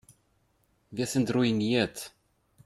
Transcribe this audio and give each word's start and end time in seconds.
Wir 0.89 1.05
sind 1.05 1.29
ruiniert. 1.35 2.11